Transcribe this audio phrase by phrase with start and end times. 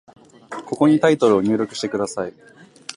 [0.65, 2.33] ここにタイトルを入力してください。